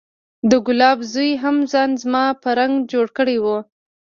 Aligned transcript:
د 0.49 0.51
ګلاب 0.67 0.99
زوى 1.11 1.31
هم 1.43 1.57
ځان 1.71 1.89
زما 2.03 2.25
په 2.41 2.49
رنګ 2.59 2.73
جوړ 2.91 3.07
کړى 3.17 3.37
و. 3.43 3.45